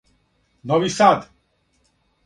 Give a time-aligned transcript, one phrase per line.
[0.71, 1.29] Нови Сад